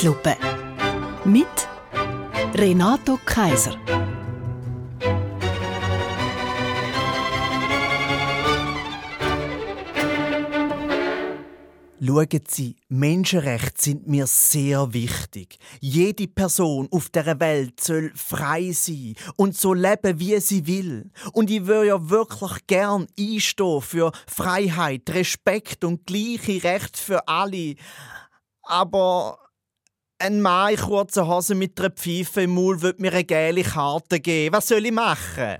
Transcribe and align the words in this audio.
Zeitlupe. 0.00 0.34
Mit 1.26 1.68
Renato 2.54 3.18
Kaiser. 3.26 3.76
Schauen 12.02 12.28
Sie, 12.48 12.76
Menschenrechte 12.88 13.72
sind 13.76 14.08
mir 14.08 14.26
sehr 14.26 14.90
wichtig. 14.94 15.58
Jede 15.80 16.28
Person 16.28 16.88
auf 16.90 17.10
der 17.10 17.38
Welt 17.38 17.78
soll 17.80 18.10
frei 18.14 18.72
sein 18.72 19.16
und 19.36 19.54
so 19.54 19.74
leben, 19.74 20.18
wie 20.18 20.40
sie 20.40 20.66
will. 20.66 21.10
Und 21.34 21.50
ich 21.50 21.66
würde 21.66 21.88
ja 21.88 22.08
wirklich 22.08 22.66
gern 22.66 23.06
einstehen 23.18 23.82
für 23.82 24.12
Freiheit, 24.26 25.10
Respekt 25.10 25.84
und 25.84 26.06
gleiche 26.06 26.64
Rechte 26.64 26.98
für 26.98 27.28
alle. 27.28 27.74
Aber 28.62 29.36
ein 30.20 30.42
Mann 30.42 30.72
in 30.72 30.78
kurzer 30.78 31.26
Hose 31.26 31.54
mit 31.54 31.78
einer 31.80 31.90
Pfeife 31.90 32.42
im 32.42 32.54
Maul 32.54 32.82
wird 32.82 33.00
mir 33.00 33.12
eine 33.12 33.24
gelbe 33.24 33.62
Karte 33.62 34.20
geben. 34.20 34.54
Was 34.54 34.68
soll 34.68 34.84
ich 34.84 34.92
machen? 34.92 35.56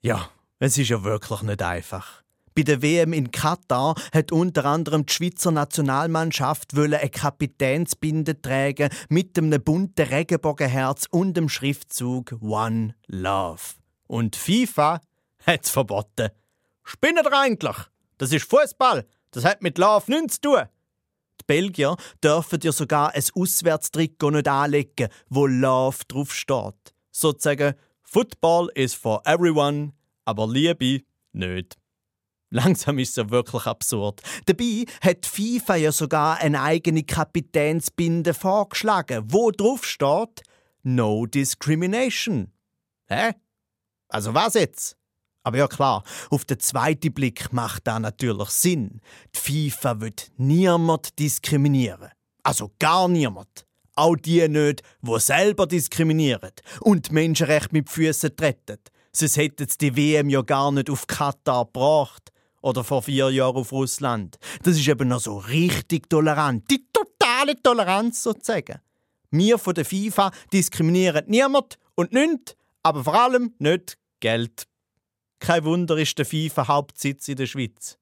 Ja, 0.00 0.30
es 0.58 0.78
ist 0.78 0.88
ja 0.88 1.02
wirklich 1.02 1.42
nicht 1.42 1.62
einfach. 1.62 2.22
Bei 2.54 2.62
der 2.62 2.82
WM 2.82 3.12
in 3.12 3.30
Katar 3.30 3.94
hat 4.12 4.32
unter 4.32 4.64
anderem 4.64 5.06
die 5.06 5.12
Schweizer 5.12 5.50
Nationalmannschaft 5.50 6.76
eine 6.76 7.08
Kapitänsbinde 7.08 8.40
tragen 8.40 8.90
mit 9.08 9.36
einem 9.38 9.62
bunten 9.62 10.06
Regenbogenherz 10.06 11.06
und 11.10 11.36
dem 11.36 11.48
Schriftzug 11.48 12.36
One 12.40 12.94
Love. 13.06 13.60
Und 14.06 14.36
FIFA 14.36 15.00
hat 15.46 15.64
es 15.64 15.70
verboten. 15.70 16.30
Spinnet 16.84 17.26
ihr 17.26 17.38
eigentlich? 17.38 17.76
Das 18.18 18.32
ist 18.32 18.48
Fußball. 18.48 19.06
Das 19.30 19.44
hat 19.44 19.62
mit 19.62 19.78
Love 19.78 20.10
nichts 20.10 20.40
zu 20.40 20.50
tun. 20.50 20.62
Belgier 21.50 21.96
dürfen 22.22 22.60
dir 22.60 22.70
sogar 22.70 23.12
ein 23.12 23.24
Auswärtstrikot 23.34 24.30
nicht 24.30 24.46
anlegen, 24.46 25.08
wo 25.30 25.46
Love 25.46 25.96
draufsteht. 26.06 26.94
Sozusagen, 27.10 27.74
Football 28.04 28.70
is 28.76 28.94
for 28.94 29.20
everyone, 29.24 29.92
aber 30.24 30.46
Liebe 30.46 31.02
nicht. 31.32 31.76
Langsam 32.50 33.00
ist 33.00 33.10
es 33.10 33.16
ja 33.16 33.30
wirklich 33.30 33.66
absurd. 33.66 34.22
Dabei 34.46 34.84
hat 35.00 35.26
FIFA 35.26 35.74
ja 35.74 35.90
sogar 35.90 36.38
eine 36.38 36.62
eigene 36.62 37.02
Kapitänsbinde 37.02 38.32
vorgeschlagen, 38.32 39.24
wo 39.26 39.50
drauf 39.50 39.84
steht 39.84 40.44
No 40.84 41.26
Discrimination. 41.26 42.52
Hä? 43.08 43.32
Also 44.08 44.34
was 44.34 44.54
jetzt? 44.54 44.99
Aber 45.42 45.58
ja 45.58 45.68
klar, 45.68 46.04
auf 46.30 46.44
den 46.44 46.60
zweiten 46.60 47.12
Blick 47.12 47.52
macht 47.52 47.86
da 47.86 47.98
natürlich 47.98 48.50
Sinn. 48.50 49.00
Die 49.34 49.70
FIFA 49.70 50.00
wird 50.00 50.30
niemand 50.36 51.18
diskriminieren. 51.18 52.10
Also 52.42 52.70
gar 52.78 53.08
niemand. 53.08 53.66
Auch 53.94 54.16
die 54.16 54.46
nicht, 54.48 54.82
wo 55.00 55.18
selber 55.18 55.66
diskriminieren 55.66 56.52
und 56.80 57.10
Menschenrechte 57.12 57.72
mit 57.72 57.90
Füßen 57.90 58.36
treten. 58.36 58.78
Sonst 59.12 59.36
hätten 59.36 59.66
sie 59.68 59.78
die 59.78 59.96
WM 59.96 60.28
ja 60.28 60.42
gar 60.42 60.70
nicht 60.72 60.88
auf 60.88 61.06
Katar 61.06 61.64
gebracht. 61.64 62.30
Oder 62.62 62.84
vor 62.84 63.02
vier 63.02 63.30
Jahren 63.30 63.56
auf 63.56 63.72
Russland. 63.72 64.38
Das 64.62 64.76
ist 64.76 64.86
eben 64.86 65.08
noch 65.08 65.20
so 65.20 65.38
richtig 65.38 66.10
tolerant. 66.10 66.70
Die 66.70 66.86
totale 66.92 67.60
Toleranz 67.60 68.22
sozusagen. 68.22 68.80
Wir 69.30 69.58
von 69.58 69.74
der 69.74 69.86
FIFA 69.86 70.30
diskriminieren 70.52 71.24
niemand 71.26 71.78
und 71.94 72.12
nichts, 72.12 72.56
aber 72.82 73.04
vor 73.04 73.14
allem 73.14 73.54
nicht 73.58 73.96
Geld. 74.20 74.66
Kein 75.40 75.64
Wunder 75.64 75.96
ist 75.96 76.16
der 76.18 76.26
FIFA 76.26 76.68
Hauptsitz 76.68 77.26
in 77.28 77.36
der 77.36 77.46
Schweiz. 77.46 77.98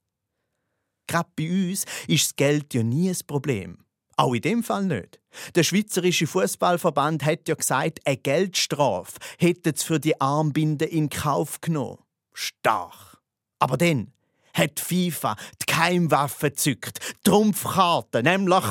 Gerade 1.07 1.31
bei 1.37 1.49
uns 1.49 1.85
ist 2.07 2.25
das 2.25 2.37
Geld 2.37 2.75
ja 2.75 2.83
nie 2.83 3.09
ein 3.09 3.17
Problem. 3.27 3.79
Auch 4.17 4.35
in 4.35 4.43
dem 4.43 4.63
Fall 4.65 4.85
nicht. 4.85 5.21
Der 5.55 5.63
Schweizerische 5.63 6.27
Fußballverband 6.27 7.25
hat 7.25 7.49
ja 7.49 7.55
gesagt, 7.55 8.01
eine 8.05 8.17
Geldstrafe 8.17 9.13
hätte 9.39 9.71
es 9.71 9.85
für 9.85 10.01
die 10.01 10.21
Armbinde 10.21 10.85
in 10.85 11.09
Kauf 11.09 11.61
genommen. 11.61 11.99
Stark. 12.35 13.19
Aber 13.61 13.77
dann 13.77 14.13
hat 14.53 14.81
FIFA 14.81 15.37
die 15.63 15.67
Keimwaffe 15.67 16.53
zückt, 16.53 16.99
die 17.01 17.31
Trumpfkarte, 17.31 18.25
nämlich 18.25 18.65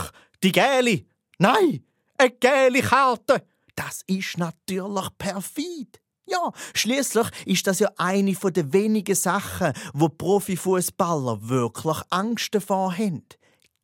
die 0.43 0.51
gelbe. 0.51 1.05
Nein, 1.39 1.85
eine 2.17 2.31
gelbe 2.31 2.81
Karte. 2.81 3.43
Das 3.75 4.01
ist 4.07 4.37
natürlich 4.37 5.07
perfid. 5.17 6.01
Ja, 6.29 6.51
schließlich 6.73 7.27
ist 7.45 7.67
das 7.67 7.79
ja 7.79 7.89
eine 7.97 8.33
der 8.33 8.73
wenigen 8.73 9.15
Sachen, 9.15 9.71
wo 9.93 10.09
Profifußballer 10.09 11.47
wirklich 11.47 11.97
Angst 12.09 12.53
davor 12.53 12.97
haben 12.97 13.23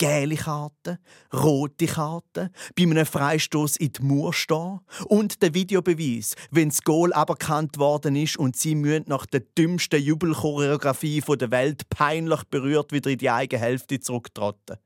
gelbe 0.03 0.35
Karte, 0.35 0.99
rote 1.33 1.85
Karte, 1.85 2.51
bei 2.75 2.83
einem 2.83 3.05
Freistoß 3.05 3.77
in 3.77 3.93
die 3.93 4.01
Mauer 4.01 4.33
stehen 4.33 4.81
und 5.05 5.41
der 5.41 5.53
Videobeweis, 5.53 6.35
wenn 6.51 6.69
das 6.69 6.81
Goal 6.81 7.13
aberkannt 7.13 7.77
worden 7.77 8.17
ist 8.17 8.37
und 8.37 8.57
sie 8.57 8.75
müssen 8.75 9.05
nach 9.07 9.25
der 9.25 9.41
dümmsten 9.41 10.01
Jubelchoreografie 10.01 11.21
der 11.21 11.51
Welt 11.51 11.89
peinlich 11.89 12.43
berührt 12.49 12.91
wieder 12.91 13.11
in 13.11 13.17
die 13.17 13.29
eigene 13.29 13.61
Hälfte 13.61 13.99
zurücktreten. 14.01 14.77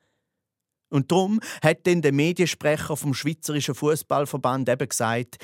Und 0.89 1.11
darum 1.11 1.39
hat 1.63 1.87
dann 1.87 2.03
der 2.03 2.13
Mediensprecher 2.13 2.95
vom 2.95 3.15
Schweizerischen 3.15 3.73
Fußballverband 3.73 4.69
eben 4.69 4.87
gesagt, 4.87 5.37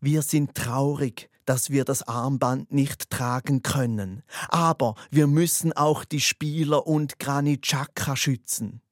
wir 0.00 0.22
sind 0.22 0.54
traurig, 0.54 1.28
dass 1.46 1.70
wir 1.70 1.84
das 1.84 2.02
Armband 2.02 2.72
nicht 2.72 3.10
tragen 3.10 3.62
können. 3.62 4.22
Aber 4.48 4.94
wir 5.10 5.26
müssen 5.26 5.72
auch 5.72 6.04
die 6.04 6.20
Spieler 6.20 6.86
und 6.86 7.18
Granit 7.18 7.62
Xhaka 7.62 8.16
schützen. 8.16 8.82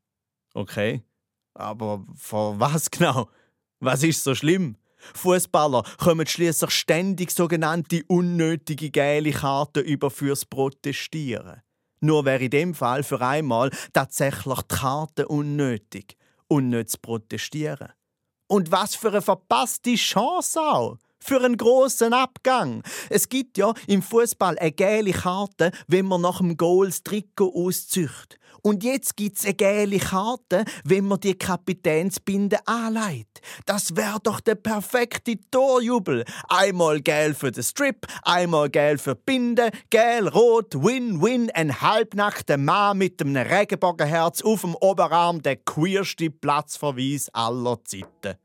Okay, 0.54 1.02
aber 1.54 2.04
vor 2.16 2.58
was 2.58 2.90
genau? 2.90 3.28
Was 3.80 4.02
ist 4.02 4.24
so 4.24 4.34
schlimm? 4.34 4.76
Fußballer 5.14 5.82
kommen 5.98 6.26
schließlich 6.26 6.70
ständig 6.70 7.30
sogenannte 7.30 8.02
unnötige 8.06 8.90
gelbe 8.90 9.32
Karten 9.32 9.84
über 9.84 10.10
fürs 10.10 10.46
Protestieren. 10.46 11.60
Nur 12.00 12.24
wäre 12.24 12.44
in 12.44 12.50
dem 12.50 12.74
Fall 12.74 13.02
für 13.02 13.20
einmal 13.20 13.70
tatsächlich 13.92 14.62
die 14.62 14.74
Karte 14.76 15.28
unnötig 15.28 16.16
und 16.48 16.70
nicht 16.70 16.90
zu 16.90 16.98
protestieren. 16.98 17.92
Und 18.46 18.70
was 18.70 18.94
für 18.94 19.08
eine 19.08 19.22
verpasste 19.22 19.94
Chance 19.94 20.60
auch! 20.60 20.98
Für 21.26 21.42
einen 21.42 21.56
großen 21.56 22.12
Abgang. 22.12 22.82
Es 23.08 23.30
gibt 23.30 23.56
ja 23.56 23.72
im 23.86 24.02
Fußball 24.02 24.58
eine 24.58 24.72
gelbe 24.72 25.12
Karte, 25.12 25.70
wenn 25.86 26.04
man 26.04 26.20
nach 26.20 26.36
dem 26.36 26.58
Goal 26.58 26.88
das 26.88 27.02
Trikot 27.02 27.50
auszücht. 27.54 28.38
Und 28.60 28.84
jetzt 28.84 29.16
gibt 29.16 29.38
es 29.38 29.46
eine 29.46 29.54
gelbe 29.54 29.98
Karte, 30.00 30.66
wenn 30.84 31.06
man 31.06 31.20
die 31.20 31.32
Kapitänsbinde 31.32 32.58
anlegt. 32.66 33.40
Das 33.64 33.96
wäre 33.96 34.18
doch 34.22 34.40
der 34.40 34.56
perfekte 34.56 35.36
Torjubel. 35.50 36.26
Einmal 36.48 37.00
gel 37.00 37.32
für 37.32 37.50
den 37.50 37.62
Strip, 37.62 38.06
einmal 38.22 38.68
gel 38.68 38.98
für 38.98 39.14
die 39.14 39.22
Binde, 39.24 39.70
gel, 39.88 40.28
rot, 40.28 40.74
win-win, 40.74 41.50
ein 41.54 41.80
halbnackter 41.80 42.58
Mann 42.58 42.98
mit 42.98 43.22
einem 43.22 43.36
Regenbogenherz 43.36 44.42
auf 44.42 44.60
dem 44.60 44.74
Oberarm, 44.74 45.40
der 45.40 45.56
queerste 45.56 46.28
Platzverweis 46.28 47.30
aller 47.32 47.82
Zeiten. 47.84 48.36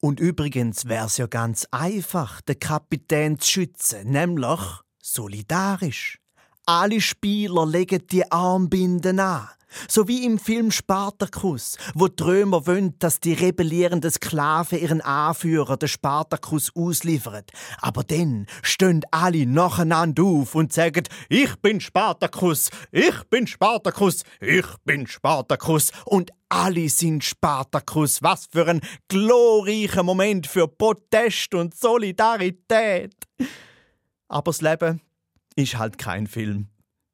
Und 0.00 0.20
übrigens 0.20 0.86
wäre 0.86 1.06
es 1.06 1.16
ja 1.16 1.26
ganz 1.26 1.66
einfach, 1.70 2.40
den 2.42 2.60
Kapitän 2.60 3.38
zu 3.38 3.48
schützen, 3.48 4.10
nämlich 4.10 4.60
solidarisch. 5.02 6.20
Alle 6.66 7.00
Spieler 7.00 7.66
legen 7.66 8.06
die 8.06 8.30
Armbinden 8.30 9.18
an. 9.20 9.48
So 9.88 10.08
wie 10.08 10.24
im 10.24 10.38
Film 10.38 10.70
Spartacus, 10.70 11.76
wo 11.94 12.08
die 12.08 12.22
Römer 12.22 12.66
wollen, 12.66 12.98
dass 12.98 13.20
die 13.20 13.34
rebellierenden 13.34 14.10
Sklaven 14.10 14.78
ihren 14.78 15.00
Anführer, 15.00 15.76
den 15.76 15.88
Spartacus, 15.88 16.72
ausliefern. 16.74 17.44
Aber 17.78 18.02
dann 18.04 18.46
stehen 18.62 19.02
alle 19.10 19.46
nacheinander 19.46 20.24
auf 20.24 20.54
und 20.54 20.72
sagen, 20.72 21.04
ich 21.28 21.54
bin 21.56 21.80
Spartacus, 21.80 22.70
ich 22.90 23.22
bin 23.30 23.46
Spartacus, 23.46 24.24
ich 24.40 24.66
bin 24.84 25.06
Spartacus. 25.06 25.90
Und 26.04 26.30
alle 26.48 26.88
sind 26.88 27.24
Spartacus. 27.24 28.22
Was 28.22 28.46
für 28.46 28.66
ein 28.66 28.80
glorreicher 29.08 30.02
Moment 30.02 30.46
für 30.46 30.66
Protest 30.68 31.54
und 31.54 31.74
Solidarität. 31.76 33.14
Aber 34.28 34.50
das 34.50 34.60
Leben 34.60 35.00
ist 35.56 35.76
halt 35.76 35.98
kein 35.98 36.26
Film. 36.26 36.68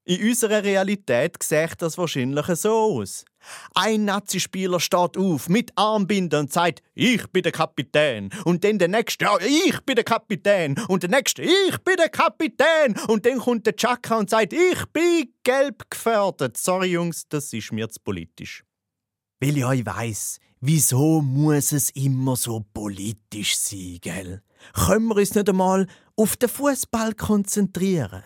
In 0.07 0.29
unserer 0.29 0.63
Realität 0.63 1.43
sieht 1.43 1.81
das 1.81 1.97
wahrscheinlich 1.97 2.47
so 2.59 2.73
aus. 2.73 3.25
Ein 3.75 4.05
Nazi-Spieler 4.05 4.79
steht 4.79 5.17
auf 5.17 5.49
mit 5.49 5.73
Armbinden 5.77 6.41
und 6.41 6.53
sagt, 6.53 6.83
ich 6.95 7.27
bin 7.29 7.43
der 7.43 7.53
Kapitän. 7.53 8.29
Und 8.45 8.65
dann 8.65 8.79
der 8.79 8.89
nächste, 8.89 9.25
ja, 9.25 9.39
ich 9.39 9.81
bin 9.81 9.97
der 9.97 10.05
Kapitän. 10.05 10.79
Und 10.89 11.05
der 11.05 11.11
nächste, 11.11 11.43
ich 11.43 11.79
bin 11.85 11.97
der 11.97 12.11
Kapitän. 12.11 12.97
Und 13.09 13.25
dann 13.25 13.39
kommt 13.39 13.65
der 13.65 13.77
Chaka 13.77 14.19
und 14.19 14.29
sagt, 14.29 14.53
ich 14.53 14.85
bin 14.93 15.33
gelb 15.43 15.89
gefährdet. 15.89 16.59
Sorry 16.59 16.89
Jungs, 16.93 17.27
das 17.29 17.51
ist 17.55 17.73
mir 17.73 17.89
zu 17.89 18.01
politisch. 18.05 18.63
Weil 19.41 19.57
ich 19.57 19.65
euch 19.65 19.87
weiss, 19.87 20.39
wieso 20.61 21.23
muss 21.23 21.73
es 21.73 21.89
immer 21.91 22.37
so 22.37 22.63
politisch 22.75 23.57
sein, 23.57 23.99
gell? 24.03 24.43
Können 24.75 25.07
wir 25.09 25.17
uns 25.17 25.35
nicht 25.35 25.49
einmal 25.49 25.87
auf 26.15 26.37
den 26.37 26.51
Fußball 26.51 27.15
konzentrieren? 27.15 28.23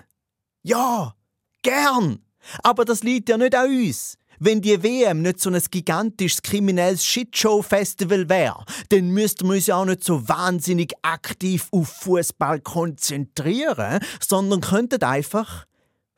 Ja, 0.62 1.14
gern. 1.62 2.20
Aber 2.62 2.84
das 2.84 3.02
liegt 3.02 3.28
ja 3.28 3.36
nicht 3.36 3.54
an 3.54 3.68
uns. 3.68 4.16
Wenn 4.40 4.60
die 4.60 4.80
WM 4.82 5.22
nicht 5.22 5.40
so 5.40 5.50
ein 5.50 5.60
gigantisches 5.70 6.42
kriminelles 6.42 7.04
Shitshow-Festival 7.04 8.28
wäre, 8.28 8.64
dann 8.88 9.10
müssten 9.10 9.48
wir 9.48 9.54
uns 9.54 9.66
ja 9.66 9.76
auch 9.76 9.84
nicht 9.84 10.04
so 10.04 10.28
wahnsinnig 10.28 10.92
aktiv 11.02 11.66
auf 11.72 11.88
Fußball 11.88 12.60
konzentrieren, 12.60 13.98
sondern 14.20 14.60
könnten 14.60 15.02
einfach 15.02 15.66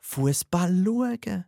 Fußball 0.01 0.83
schauen. 0.85 1.45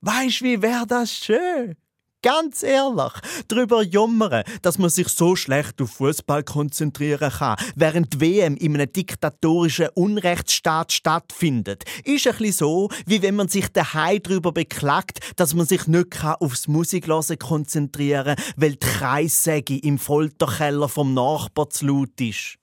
Weißt 0.00 0.42
wie 0.42 0.60
wäre 0.60 0.86
das 0.86 1.12
schön? 1.12 1.76
Ganz 2.22 2.64
ehrlich, 2.64 3.12
darüber 3.46 3.80
jammern, 3.80 4.42
dass 4.62 4.76
man 4.78 4.90
sich 4.90 5.06
so 5.06 5.36
schlecht 5.36 5.80
auf 5.80 5.92
Fußball 5.92 6.42
konzentrieren 6.42 7.30
kann, 7.30 7.56
während 7.76 8.14
die 8.14 8.20
WM 8.20 8.56
in 8.56 8.74
einem 8.74 8.92
diktatorischen 8.92 9.90
Unrechtsstaat 9.94 10.92
stattfindet, 10.92 11.84
ist 12.04 12.26
ein 12.26 12.32
bisschen 12.32 12.52
so, 12.52 12.88
wie 13.06 13.22
wenn 13.22 13.36
man 13.36 13.46
sich 13.46 13.68
daheim 13.68 14.20
darüber 14.20 14.50
beklagt, 14.50 15.20
dass 15.36 15.54
man 15.54 15.64
sich 15.64 15.86
nicht 15.86 16.24
aufs 16.24 16.66
Musikhören 16.66 17.38
konzentrieren 17.38 18.34
kann, 18.34 18.44
weil 18.56 18.72
die 18.72 18.78
Kreissäge 18.80 19.78
im 19.78 19.98
Folterkeller 19.98 20.88
vom 20.88 21.14
Nachbar 21.14 21.70
zu 21.70 21.86
laut 21.86 22.20
ist. 22.20 22.56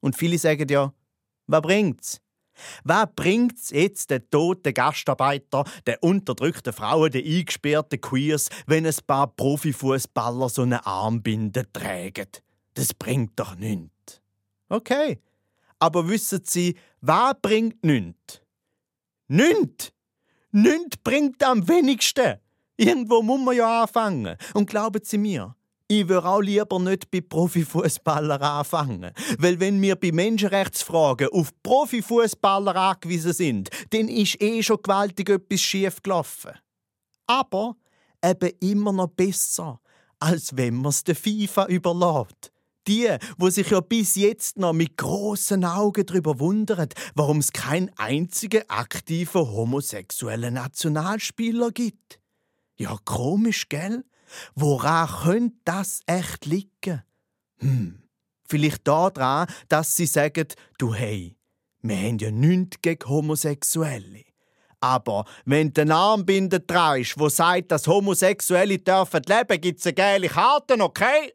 Und 0.00 0.16
viele 0.16 0.38
sagen 0.38 0.68
ja, 0.68 0.92
was 1.48 1.62
bringt's? 1.62 2.20
Was 2.84 3.08
bringt's 3.14 3.70
jetzt 3.70 4.10
den 4.10 4.28
toten 4.30 4.74
Gastarbeiter, 4.74 5.64
den 5.86 5.96
unterdrückten 6.00 6.72
Frauen, 6.72 7.10
den 7.10 7.24
eingesperrten 7.24 8.00
Queers, 8.00 8.48
wenn 8.66 8.86
ein 8.86 8.94
paar 9.06 9.28
Profifußballer 9.28 10.48
so 10.48 10.62
eine 10.62 10.84
Armbinde 10.86 11.70
tragen? 11.72 12.28
Das 12.74 12.94
bringt 12.94 13.38
doch 13.38 13.56
nichts. 13.56 14.20
Okay, 14.68 15.20
aber 15.78 16.08
wissen 16.08 16.40
Sie, 16.44 16.76
was 17.00 17.34
bringt 17.42 17.84
nichts? 17.84 18.40
Nichts! 19.28 19.92
Nichts 20.52 20.98
bringt 20.98 21.42
am 21.42 21.66
wenigsten. 21.66 22.38
Irgendwo 22.76 23.22
muss 23.22 23.40
man 23.40 23.56
ja 23.56 23.82
anfangen. 23.82 24.36
Und 24.52 24.68
glauben 24.68 25.00
Sie 25.02 25.16
mir, 25.16 25.56
ich 25.88 26.08
würde 26.08 26.28
auch 26.28 26.40
lieber 26.40 26.78
nicht 26.78 27.10
bei 27.10 27.20
Profifußballern 27.20 28.40
anfangen. 28.40 29.12
Weil 29.38 29.60
wenn 29.60 29.80
wir 29.82 29.96
bei 29.96 30.12
Menschenrechtsfragen 30.12 31.28
auf 31.32 31.50
Profifußballer 31.62 32.74
angewiesen 32.76 33.32
sind, 33.32 33.70
dann 33.90 34.08
ist 34.08 34.40
eh 34.40 34.62
schon 34.62 34.82
gewaltig 34.82 35.28
etwas 35.28 35.60
schief 35.60 36.02
gelaufen. 36.02 36.52
Aber 37.26 37.76
eben 38.24 38.50
immer 38.60 38.92
noch 38.92 39.08
besser, 39.08 39.80
als 40.18 40.56
wenn 40.56 40.76
man 40.76 40.90
es 40.90 41.04
der 41.04 41.16
FIFA 41.16 41.66
überlässt. 41.66 42.52
Die, 42.88 43.08
wo 43.38 43.48
sich 43.48 43.70
ja 43.70 43.80
bis 43.80 44.16
jetzt 44.16 44.58
noch 44.58 44.72
mit 44.72 44.96
großen 44.96 45.64
Augen 45.64 46.04
darüber 46.04 46.40
wundern, 46.40 46.88
warum 47.14 47.38
es 47.38 47.52
keinen 47.52 47.92
einzigen 47.96 48.68
aktiven 48.68 49.42
homosexuellen 49.42 50.54
Nationalspieler 50.54 51.70
gibt. 51.70 52.18
Ja, 52.76 52.96
komisch, 53.04 53.68
gell? 53.68 54.04
Woran 54.54 55.08
könnte 55.08 55.56
das 55.64 56.00
echt 56.06 56.46
liegen? 56.46 57.02
Hm, 57.58 58.02
vielleicht 58.48 58.86
daran, 58.86 59.46
dass 59.68 59.96
sie 59.96 60.06
sagen, 60.06 60.46
du 60.78 60.94
hey, 60.94 61.36
wir 61.82 61.96
haben 61.96 62.18
ja 62.18 62.30
nichts 62.30 62.78
gegen 62.80 63.08
Homosexuelle. 63.08 64.24
Aber 64.80 65.24
wenn 65.44 65.72
du 65.72 65.82
eine 65.82 65.94
Armbinde 65.94 66.66
trägst, 66.66 67.18
wo 67.18 67.28
sagt, 67.28 67.70
dass 67.70 67.86
Homosexuelle 67.86 68.78
dürfen 68.78 69.22
leben, 69.26 69.60
gibt's 69.60 69.86
eine 69.86 69.94
geile 69.94 70.28
Karte, 70.28 70.74
okay? 70.80 71.32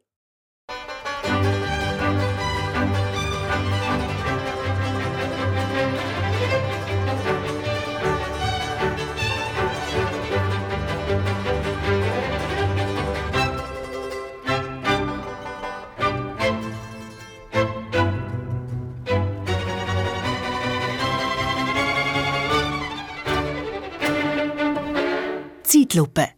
Zeitlupe. 25.68 26.30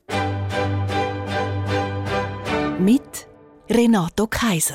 Mit 2.80 3.28
Renato 3.70 4.26
Kaiser. 4.26 4.74